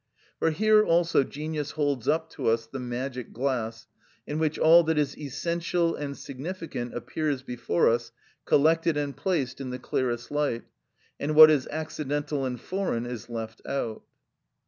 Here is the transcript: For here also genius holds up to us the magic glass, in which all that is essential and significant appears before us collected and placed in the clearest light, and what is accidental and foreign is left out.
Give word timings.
For 0.39 0.49
here 0.49 0.83
also 0.83 1.23
genius 1.23 1.73
holds 1.77 2.07
up 2.07 2.27
to 2.31 2.47
us 2.49 2.65
the 2.65 2.79
magic 2.79 3.31
glass, 3.31 3.85
in 4.25 4.39
which 4.39 4.57
all 4.57 4.81
that 4.85 4.97
is 4.97 5.15
essential 5.15 5.93
and 5.95 6.17
significant 6.17 6.95
appears 6.95 7.43
before 7.43 7.87
us 7.87 8.11
collected 8.45 8.97
and 8.97 9.15
placed 9.15 9.61
in 9.61 9.69
the 9.69 9.77
clearest 9.77 10.31
light, 10.31 10.63
and 11.19 11.35
what 11.35 11.51
is 11.51 11.67
accidental 11.67 12.45
and 12.47 12.59
foreign 12.59 13.05
is 13.05 13.29
left 13.29 13.61
out. 13.67 14.01